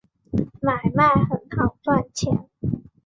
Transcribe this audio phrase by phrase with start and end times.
[0.61, 2.47] 买卖很好赚钱